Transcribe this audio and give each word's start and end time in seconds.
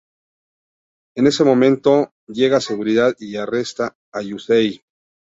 En 1.15 1.27
ese 1.27 1.43
momento 1.43 2.11
llega 2.25 2.59
Seguridad 2.59 3.13
y 3.19 3.35
arresta 3.35 3.95
a 4.11 4.23
Yusei. 4.23 4.81